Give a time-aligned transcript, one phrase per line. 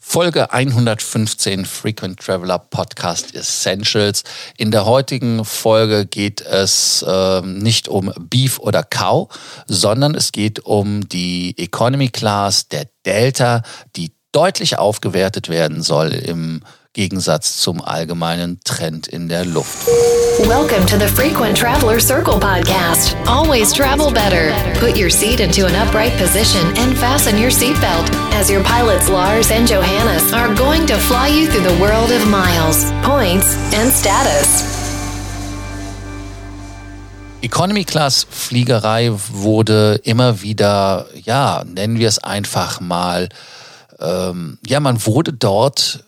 [0.00, 4.22] Folge 115 Frequent Traveler Podcast Essentials.
[4.56, 9.28] In der heutigen Folge geht es äh, nicht um Beef oder Cow,
[9.66, 13.62] sondern es geht um die Economy Class der Delta,
[13.96, 16.62] die deutlich aufgewertet werden soll im
[16.98, 19.86] Gegensatz zum allgemeinen Trend in der Luft.
[20.48, 23.14] Welcome to the Frequent Traveler Circle podcast.
[23.24, 24.50] Always travel better.
[24.80, 29.52] Put your seat into an upright position and fasten your seatbelt as your pilots Lars
[29.52, 34.64] and Johannes are going to fly you through the world of miles, points and status.
[37.42, 43.28] Economy Class Fliegerei wurde immer wieder, ja, nennen wir es einfach mal,
[44.00, 46.02] ähm, ja, man wurde dort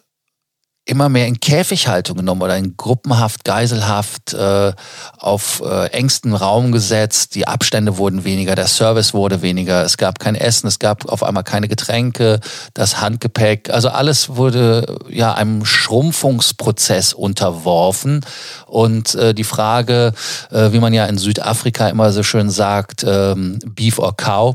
[0.90, 4.72] immer mehr in Käfighaltung genommen oder in Gruppenhaft, Geiselhaft, äh,
[5.18, 7.36] auf äh, engstem Raum gesetzt.
[7.36, 11.22] Die Abstände wurden weniger, der Service wurde weniger, es gab kein Essen, es gab auf
[11.22, 12.40] einmal keine Getränke,
[12.74, 18.20] das Handgepäck, also alles wurde ja einem Schrumpfungsprozess unterworfen.
[18.66, 20.12] Und äh, die Frage,
[20.50, 24.54] äh, wie man ja in Südafrika immer so schön sagt, ähm, Beef or Cow,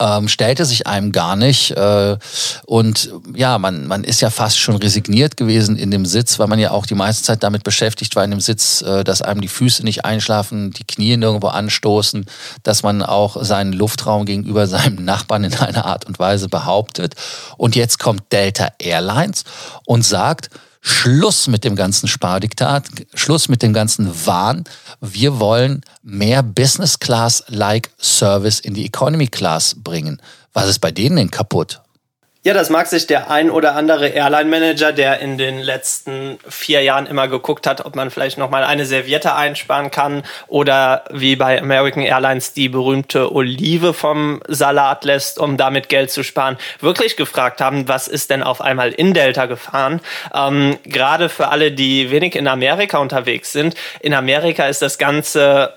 [0.00, 1.70] ähm, stellte sich einem gar nicht.
[1.70, 2.16] Äh,
[2.64, 6.58] und ja, man, man ist ja fast schon resigniert gewesen in dem Sitz, weil man
[6.58, 9.48] ja auch die meiste Zeit damit beschäftigt war in dem Sitz, äh, dass einem die
[9.48, 12.26] Füße nicht einschlafen, die Knie nirgendwo anstoßen,
[12.64, 17.14] dass man auch seinen Luftraum gegenüber seinem Nachbarn in einer Art und Weise behauptet.
[17.56, 19.44] Und jetzt kommt Delta Airlines
[19.84, 20.50] und sagt,
[20.88, 24.62] Schluss mit dem ganzen Spardiktat, Schluss mit dem ganzen Wahn.
[25.00, 30.22] Wir wollen mehr Business Class-like Service in die Economy Class bringen.
[30.52, 31.80] Was ist bei denen denn kaputt?
[32.46, 37.08] Ja, das mag sich der ein oder andere Airline-Manager, der in den letzten vier Jahren
[37.08, 42.04] immer geguckt hat, ob man vielleicht nochmal eine Serviette einsparen kann oder wie bei American
[42.04, 47.88] Airlines die berühmte Olive vom Salat lässt, um damit Geld zu sparen, wirklich gefragt haben,
[47.88, 50.00] was ist denn auf einmal in Delta gefahren?
[50.32, 53.74] Ähm, Gerade für alle, die wenig in Amerika unterwegs sind.
[53.98, 55.72] In Amerika ist das Ganze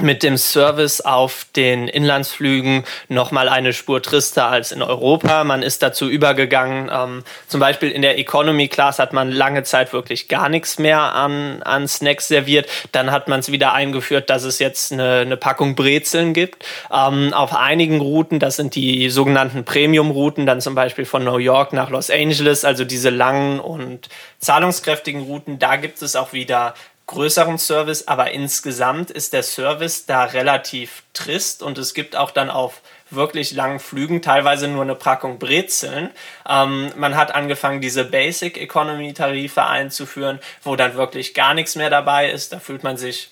[0.00, 5.44] mit dem Service auf den Inlandsflügen nochmal eine Spur trister als in Europa.
[5.44, 9.92] Man ist dazu übergegangen, ähm, zum Beispiel in der Economy Class hat man lange Zeit
[9.92, 12.68] wirklich gar nichts mehr an, an Snacks serviert.
[12.90, 16.64] Dann hat man es wieder eingeführt, dass es jetzt eine, eine Packung Brezeln gibt.
[16.92, 21.72] Ähm, auf einigen Routen, das sind die sogenannten Premium-Routen, dann zum Beispiel von New York
[21.72, 24.08] nach Los Angeles, also diese langen und
[24.40, 26.74] zahlungskräftigen Routen, da gibt es auch wieder
[27.06, 32.50] größeren Service, aber insgesamt ist der Service da relativ trist und es gibt auch dann
[32.50, 36.10] auf wirklich langen Flügen teilweise nur eine Packung Brezeln.
[36.48, 41.90] Ähm, man hat angefangen, diese Basic Economy Tarife einzuführen, wo dann wirklich gar nichts mehr
[41.90, 42.52] dabei ist.
[42.52, 43.30] Da fühlt man sich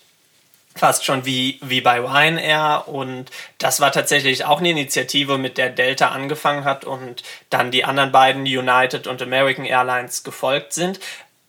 [0.75, 3.29] fast schon wie, wie bei Ryanair und
[3.59, 8.11] das war tatsächlich auch eine Initiative, mit der Delta angefangen hat und dann die anderen
[8.11, 10.99] beiden United und American Airlines gefolgt sind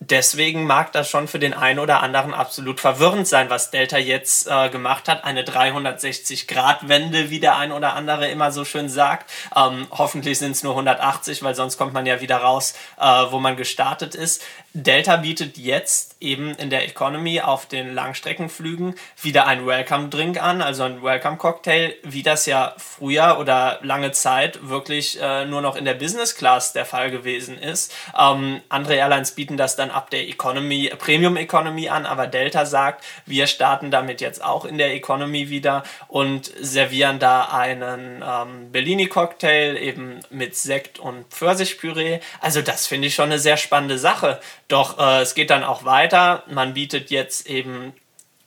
[0.01, 4.49] deswegen mag das schon für den einen oder anderen absolut verwirrend sein, was Delta jetzt
[4.49, 5.25] äh, gemacht hat.
[5.25, 9.31] Eine 360-Grad-Wende, wie der ein oder andere immer so schön sagt.
[9.57, 13.39] Ähm, hoffentlich sind es nur 180, weil sonst kommt man ja wieder raus, äh, wo
[13.39, 14.43] man gestartet ist.
[14.77, 20.61] Delta bietet jetzt eben in der Economy auf den Langstreckenflügen wieder ein Welcome Drink an,
[20.63, 25.77] also ein Welcome Cocktail, wie das ja früher oder lange Zeit wirklich äh, nur noch
[25.77, 27.95] in der Business Class der Fall gewesen ist.
[28.19, 33.05] Ähm, andere Airlines bieten das dann ab der Economy, Premium Economy an, aber Delta sagt,
[33.27, 39.07] wir starten damit jetzt auch in der Economy wieder und servieren da einen ähm, Bellini
[39.07, 42.19] Cocktail eben mit Sekt und Pfirsichpüree.
[42.41, 45.85] Also das finde ich schon eine sehr spannende Sache doch äh, es geht dann auch
[45.85, 46.43] weiter.
[46.49, 47.95] Man bietet jetzt eben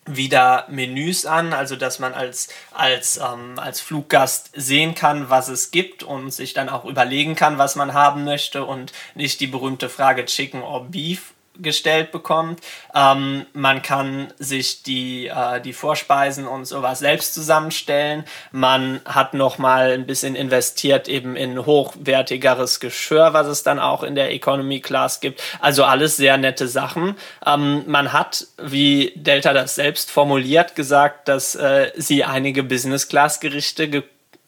[0.08, 5.72] wieder Menüs an, also dass man als, als, ähm, als Fluggast sehen kann, was es
[5.72, 9.90] gibt und sich dann auch überlegen kann, was man haben möchte und nicht die berühmte
[9.90, 12.62] Frage Chicken or Beef gestellt bekommt.
[12.94, 18.24] Ähm, man kann sich die, äh, die Vorspeisen und sowas selbst zusammenstellen.
[18.52, 24.04] Man hat noch mal ein bisschen investiert eben in hochwertigeres Geschirr, was es dann auch
[24.04, 25.42] in der Economy Class gibt.
[25.60, 27.16] Also alles sehr nette Sachen.
[27.46, 33.40] Ähm, man hat, wie Delta das selbst formuliert, gesagt, dass äh, sie einige Business Class
[33.40, 33.90] Gerichte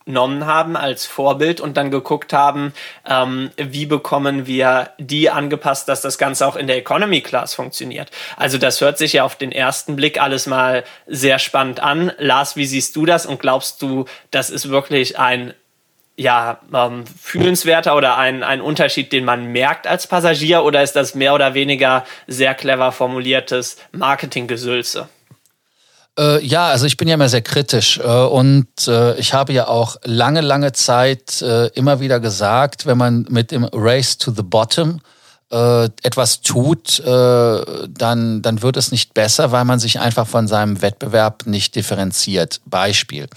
[0.10, 2.74] genommen haben als Vorbild und dann geguckt haben,
[3.08, 8.10] ähm, wie bekommen wir die angepasst, dass das Ganze auch in der Economy Class funktioniert.
[8.36, 12.12] Also das hört sich ja auf den ersten Blick alles mal sehr spannend an.
[12.18, 15.54] Lars, wie siehst du das und glaubst du, das ist wirklich ein
[16.16, 21.14] ja, ähm, fühlenswerter oder ein, ein Unterschied, den man merkt als Passagier oder ist das
[21.14, 25.08] mehr oder weniger sehr clever formuliertes Marketinggesülze?
[26.20, 29.68] Äh, ja, also ich bin ja immer sehr kritisch äh, und äh, ich habe ja
[29.68, 34.44] auch lange, lange Zeit äh, immer wieder gesagt, wenn man mit dem Race to the
[34.44, 35.00] Bottom
[35.52, 37.08] äh, etwas tut, äh,
[37.88, 42.60] dann, dann wird es nicht besser, weil man sich einfach von seinem Wettbewerb nicht differenziert.
[42.66, 43.28] Beispiel.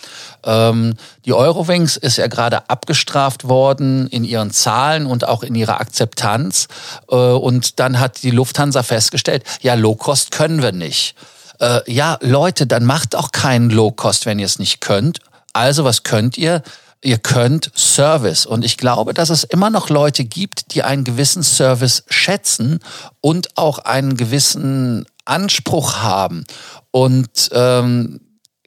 [0.45, 0.95] Ähm,
[1.25, 6.67] die Eurowings ist ja gerade abgestraft worden in ihren Zahlen und auch in ihrer Akzeptanz.
[7.09, 11.15] Äh, und dann hat die Lufthansa festgestellt, ja, Low-Cost können wir nicht.
[11.63, 15.21] Äh, ja, Leute, dann macht auch keinen Low-Cost, wenn ihr es nicht könnt.
[15.53, 16.63] Also, was könnt ihr?
[17.05, 18.47] ihr könnt Service.
[18.47, 22.79] Und ich glaube, dass es immer noch Leute gibt, die einen gewissen Service schätzen
[23.21, 26.45] und auch einen gewissen Anspruch haben.
[26.93, 28.21] Und ähm,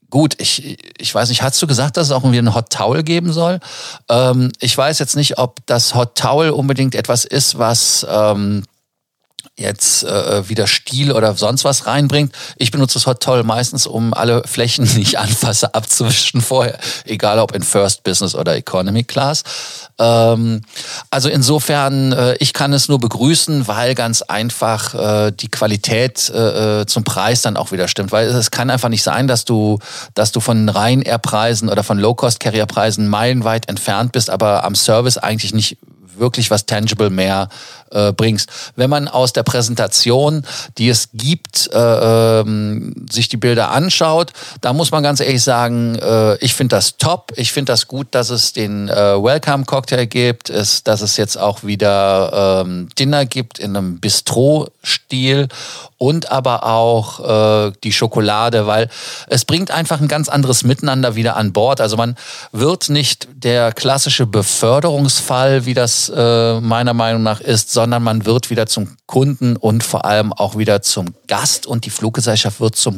[0.09, 3.03] gut, ich, ich weiß nicht, hast du gesagt, dass es auch irgendwie ein Hot Towel
[3.03, 3.59] geben soll?
[4.09, 8.63] Ähm, ich weiß jetzt nicht, ob das Hot Towel unbedingt etwas ist, was ähm,
[9.57, 12.33] jetzt äh, wieder Stil oder sonst was reinbringt.
[12.57, 17.39] Ich benutze das Hot Toll meistens, um alle Flächen, die ich anfasse, abzuwischen vorher, egal
[17.39, 19.43] ob in First Business oder Economy Class.
[19.97, 20.61] Ähm,
[21.09, 26.81] also insofern, äh, ich kann es nur begrüßen, weil ganz einfach äh, die Qualität äh,
[26.81, 28.11] äh zum Preis dann auch wieder stimmt.
[28.11, 29.79] Weil es kann einfach nicht sein, dass du,
[30.13, 35.77] dass du von Rein-Air-Preisen oder von Low-Cost-Carrier-Preisen meilenweit entfernt bist, aber am Service eigentlich nicht
[36.19, 37.49] wirklich was tangible mehr
[37.91, 38.49] äh, bringst.
[38.75, 40.45] Wenn man aus der Präsentation,
[40.77, 45.95] die es gibt, äh, ähm, sich die Bilder anschaut, da muss man ganz ehrlich sagen,
[45.95, 47.31] äh, ich finde das top.
[47.35, 51.37] Ich finde das gut, dass es den äh, Welcome Cocktail gibt, ist, dass es jetzt
[51.37, 55.47] auch wieder ähm, Dinner gibt in einem Bistro-Stil
[56.05, 58.89] und aber auch äh, die Schokolade, weil
[59.27, 61.81] es bringt einfach ein ganz anderes Miteinander wieder an Bord.
[61.81, 62.15] Also man
[62.51, 68.51] wird nicht der klassische Beförderungsfall, wie das äh, meiner Meinung nach ist, sondern man wird
[68.51, 72.97] wieder zum Kunden und vor allem auch wieder zum Gast und die Fluggesellschaft wird zum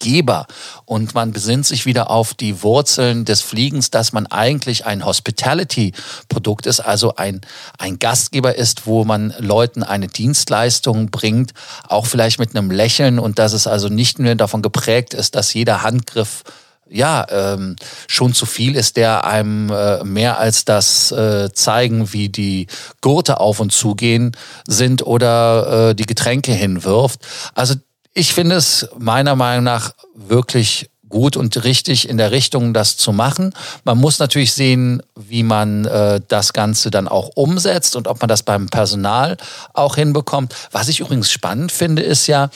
[0.00, 0.46] Gastgeber
[0.86, 6.66] und man besinnt sich wieder auf die Wurzeln des Fliegens, dass man eigentlich ein Hospitality-Produkt
[6.66, 7.42] ist, also ein,
[7.78, 11.52] ein Gastgeber ist, wo man Leuten eine Dienstleistung bringt,
[11.86, 15.52] auch vielleicht mit einem Lächeln und dass es also nicht nur davon geprägt ist, dass
[15.52, 16.44] jeder Handgriff
[16.88, 17.76] ja ähm,
[18.08, 22.66] schon zu viel ist, der einem äh, mehr als das äh, zeigen, wie die
[23.00, 24.32] Gurte auf und zugehen
[24.66, 27.20] sind oder äh, die Getränke hinwirft.
[27.54, 27.74] Also
[28.14, 33.12] ich finde es meiner Meinung nach wirklich gut und richtig in der Richtung, das zu
[33.12, 33.52] machen.
[33.84, 38.28] Man muss natürlich sehen, wie man äh, das Ganze dann auch umsetzt und ob man
[38.28, 39.36] das beim Personal
[39.74, 40.54] auch hinbekommt.
[40.70, 42.50] Was ich übrigens spannend finde, ist ja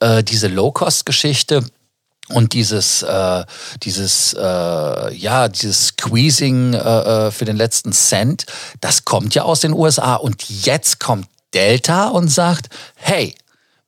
[0.00, 1.64] äh, diese Low-Cost-Geschichte
[2.28, 3.44] und dieses, äh,
[3.82, 8.46] dieses, äh, ja, dieses Squeezing äh, äh, für den letzten Cent,
[8.80, 10.16] das kommt ja aus den USA.
[10.16, 13.34] Und jetzt kommt Delta und sagt, hey,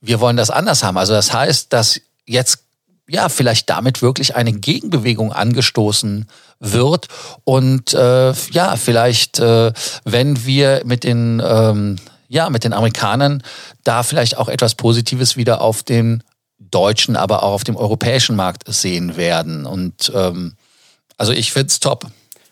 [0.04, 0.98] wir wollen das anders haben.
[0.98, 2.60] Also das heißt, dass jetzt
[3.06, 6.26] ja vielleicht damit wirklich eine Gegenbewegung angestoßen
[6.58, 7.08] wird
[7.44, 9.72] und äh, ja vielleicht äh,
[10.04, 11.96] wenn wir mit den ähm,
[12.28, 13.42] ja mit den Amerikanern
[13.82, 16.22] da vielleicht auch etwas Positives wieder auf den
[16.58, 19.66] deutschen, aber auch auf dem europäischen Markt sehen werden.
[19.66, 20.54] Und ähm,
[21.16, 22.06] also ich finde es top.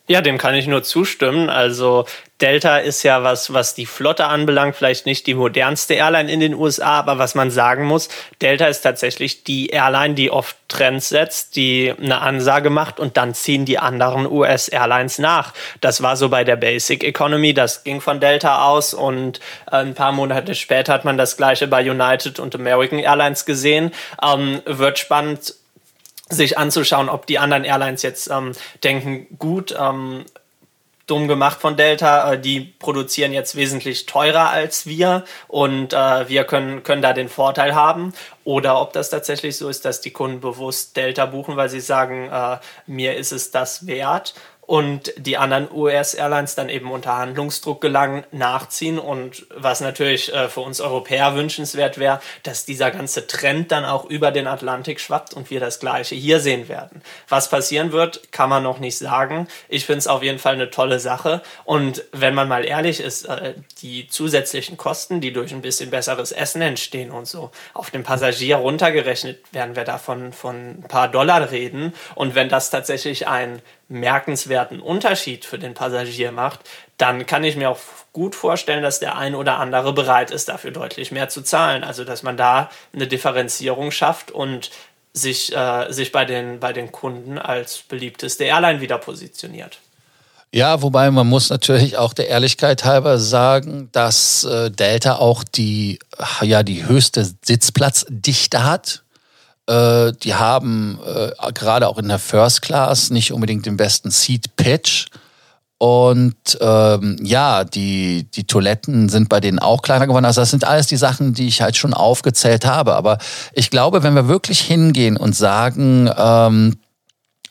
[0.08, 1.48] Ja, dem kann ich nur zustimmen.
[1.48, 2.06] Also
[2.40, 6.54] Delta ist ja was, was die Flotte anbelangt, vielleicht nicht die modernste Airline in den
[6.54, 8.08] USA, aber was man sagen muss,
[8.40, 13.32] Delta ist tatsächlich die Airline, die oft Trends setzt, die eine Ansage macht und dann
[13.32, 15.54] ziehen die anderen US-Airlines nach.
[15.80, 20.10] Das war so bei der Basic Economy, das ging von Delta aus und ein paar
[20.10, 23.92] Monate später hat man das gleiche bei United und American Airlines gesehen.
[24.20, 25.54] Ähm, wird spannend
[26.32, 30.24] sich anzuschauen, ob die anderen Airlines jetzt ähm, denken, gut, ähm,
[31.06, 36.44] dumm gemacht von Delta, äh, die produzieren jetzt wesentlich teurer als wir und äh, wir
[36.44, 38.12] können, können da den Vorteil haben.
[38.44, 42.30] Oder ob das tatsächlich so ist, dass die Kunden bewusst Delta buchen, weil sie sagen,
[42.32, 44.34] äh, mir ist es das wert
[44.64, 50.60] und die anderen US-Airlines dann eben unter Handlungsdruck gelangen, nachziehen und was natürlich äh, für
[50.60, 55.50] uns Europäer wünschenswert wäre, dass dieser ganze Trend dann auch über den Atlantik schwappt und
[55.50, 57.02] wir das gleiche hier sehen werden.
[57.28, 59.48] Was passieren wird, kann man noch nicht sagen.
[59.68, 63.24] Ich finde es auf jeden Fall eine tolle Sache und wenn man mal ehrlich ist,
[63.24, 68.04] äh, die zusätzlichen Kosten, die durch ein bisschen besseres Essen entstehen und so, auf den
[68.04, 73.60] Passagier runtergerechnet werden wir davon von ein paar Dollar reden und wenn das tatsächlich ein
[73.92, 76.60] merkenswerten Unterschied für den Passagier macht,
[76.96, 77.78] dann kann ich mir auch
[78.12, 81.84] gut vorstellen, dass der ein oder andere bereit ist, dafür deutlich mehr zu zahlen.
[81.84, 84.70] Also dass man da eine Differenzierung schafft und
[85.12, 89.78] sich, äh, sich bei, den, bei den Kunden als beliebteste Airline wieder positioniert.
[90.54, 95.98] Ja, wobei man muss natürlich auch der Ehrlichkeit halber sagen, dass äh, Delta auch die,
[96.42, 99.01] ja, die höchste Sitzplatzdichte hat
[99.66, 104.56] Äh, die haben äh, gerade auch in der First Class nicht unbedingt den besten Seat
[104.56, 105.06] Pitch.
[105.78, 110.24] Und ähm, ja, die, die Toiletten sind bei denen auch kleiner geworden.
[110.24, 112.94] Also das sind alles die Sachen, die ich halt schon aufgezählt habe.
[112.94, 113.18] Aber
[113.52, 116.76] ich glaube, wenn wir wirklich hingehen und sagen, ähm,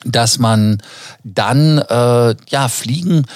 [0.04, 0.82] dass man
[1.24, 3.26] dann äh, ja Fliegen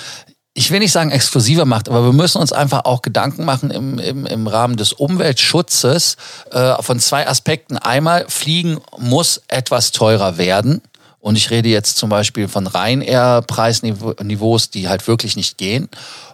[0.57, 3.99] ich will nicht sagen exklusiver macht, aber wir müssen uns einfach auch Gedanken machen im,
[3.99, 6.17] im, im Rahmen des Umweltschutzes
[6.51, 7.77] äh, von zwei Aspekten.
[7.77, 10.81] Einmal, Fliegen muss etwas teurer werden.
[11.21, 15.91] Und ich rede jetzt zum Beispiel von Ryanair-Preisniveaus, die halt wirklich nicht gehen.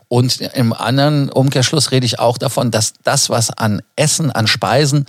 [0.06, 5.06] Und im anderen Umkehrschluss rede ich auch davon, dass das, was an Essen, an Speisen,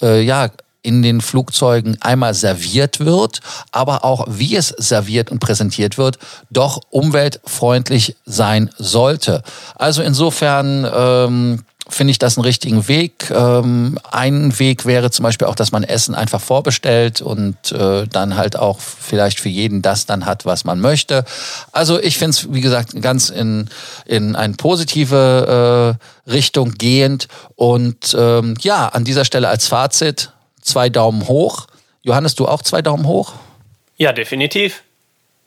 [0.00, 0.50] äh, ja,
[0.82, 3.40] in den Flugzeugen einmal serviert wird,
[3.72, 6.18] aber auch wie es serviert und präsentiert wird,
[6.50, 9.42] doch umweltfreundlich sein sollte.
[9.74, 13.30] Also insofern ähm, finde ich das einen richtigen Weg.
[13.30, 18.36] Ähm, ein Weg wäre zum Beispiel auch, dass man Essen einfach vorbestellt und äh, dann
[18.36, 21.24] halt auch vielleicht für jeden das dann hat, was man möchte.
[21.72, 23.68] Also ich finde es, wie gesagt, ganz in,
[24.04, 27.28] in eine positive äh, Richtung gehend.
[27.56, 30.30] Und ähm, ja, an dieser Stelle als Fazit,
[30.68, 31.66] zwei Daumen hoch.
[32.02, 33.32] Johannes, du auch zwei Daumen hoch?
[33.96, 34.82] Ja, definitiv.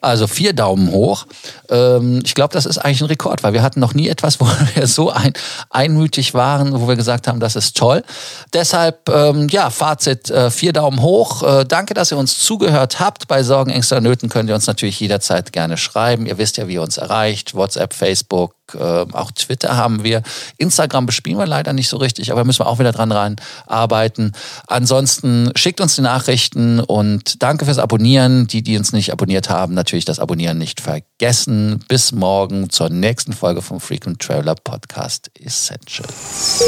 [0.04, 1.28] Also vier Daumen hoch.
[1.70, 4.48] Ähm, ich glaube, das ist eigentlich ein Rekord, weil wir hatten noch nie etwas, wo
[4.74, 5.34] wir so ein,
[5.70, 8.04] einmütig waren, wo wir gesagt haben, das ist toll.
[8.52, 11.44] Deshalb, ähm, ja, Fazit, äh, vier Daumen hoch.
[11.44, 13.28] Äh, danke, dass ihr uns zugehört habt.
[13.28, 16.26] Bei Sorgen, Ängsten, Nöten könnt ihr uns natürlich jederzeit gerne schreiben.
[16.26, 17.54] Ihr wisst ja, wie ihr uns erreicht.
[17.54, 20.22] WhatsApp, Facebook, auch Twitter haben wir.
[20.58, 23.36] Instagram bespielen wir leider nicht so richtig, aber müssen wir auch wieder dran rein
[23.68, 24.34] arbeiten.
[24.68, 28.48] Ansonsten schickt uns die Nachrichten und danke fürs Abonnieren.
[28.48, 31.84] Die, die uns nicht abonniert haben, natürlich das Abonnieren nicht vergessen.
[31.88, 36.64] Bis morgen zur nächsten Folge vom Frequent Traveler Podcast Essentials.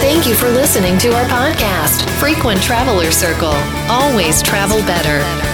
[0.00, 3.54] Thank you for listening to our podcast, Frequent Traveler Circle.
[3.88, 5.53] Always travel better.